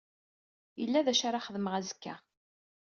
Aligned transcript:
Yella 0.79 1.05
d 1.05 1.07
acu 1.11 1.23
ara 1.27 1.45
xedmeɣ 1.45 1.73
azekka. 1.79 2.15